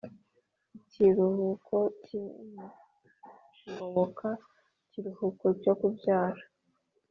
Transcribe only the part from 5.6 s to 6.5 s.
cyo kubyara